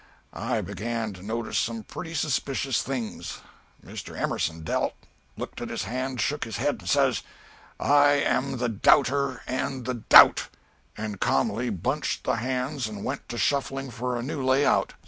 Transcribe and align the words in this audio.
I 0.33 0.61
began 0.61 1.13
to 1.13 1.21
notice 1.21 1.59
some 1.59 1.83
pretty 1.83 2.15
suspicious 2.15 2.81
things. 2.81 3.37
Mr. 3.85 4.19
Emerson 4.19 4.61
dealt, 4.63 4.95
looked 5.37 5.61
at 5.61 5.69
his 5.69 5.83
hand, 5.83 6.19
shook 6.19 6.43
his 6.43 6.57
head, 6.57 6.89
says 6.89 7.21
"'I 7.79 8.09
am 8.13 8.57
the 8.57 8.67
doubter 8.69 9.43
and 9.45 9.85
the 9.85 9.93
doubt' 9.93 10.47
and 10.97 11.19
ca'mly 11.21 11.69
bunched 11.69 12.23
the 12.23 12.37
hands 12.37 12.87
and 12.87 13.05
went 13.05 13.29
to 13.29 13.37
shuffling 13.37 13.91
for 13.91 14.17
a 14.17 14.23
new 14.23 14.43
layout. 14.43 14.95